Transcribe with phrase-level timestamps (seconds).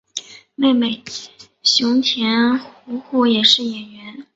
[0.55, 1.03] 妹妹
[1.61, 4.25] 熊田胡胡也是演员。